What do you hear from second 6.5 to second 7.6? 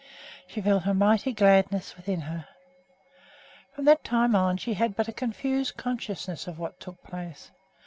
what took place.